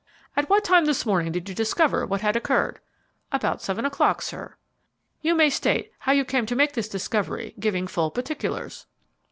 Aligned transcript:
"At 0.35 0.49
what 0.49 0.63
time 0.63 0.85
this 0.85 1.05
morning 1.05 1.31
did 1.31 1.47
you 1.47 1.53
discover 1.53 2.07
what 2.07 2.21
had 2.21 2.35
occurred?" 2.35 2.79
"About 3.31 3.61
seven 3.61 3.85
o'clock, 3.85 4.23
sir." 4.23 4.55
"You 5.21 5.35
may 5.35 5.51
state 5.51 5.91
how 5.99 6.11
you 6.11 6.25
came 6.25 6.47
to 6.47 6.55
make 6.55 6.73
this 6.73 6.89
discovery, 6.89 7.53
giving 7.59 7.85
full 7.85 8.09
particulars." 8.09 8.87